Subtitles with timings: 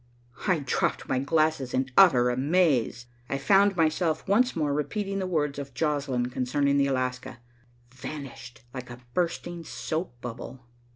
[0.47, 3.05] I dropped my glasses in utter amaze.
[3.29, 7.37] I found myself once more repeating the words of Joslinn concerning the Alaska.
[7.93, 10.65] "Vanished like a bursting soap bubble."